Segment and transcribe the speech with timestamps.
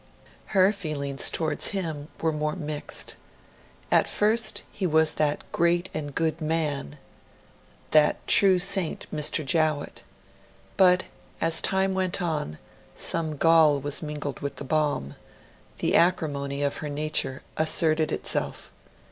[0.57, 3.17] Her feelings towards him were more mixed.
[3.91, 6.97] At first, he was 'that great and good man'
[7.91, 9.45] 'that true saint, Mr.
[9.45, 10.01] Jowett';
[10.75, 11.03] but,
[11.39, 12.57] as time went on,
[12.95, 15.13] some gall was mingled with the balm;
[15.77, 18.71] the acrimony of her nature asserted itself.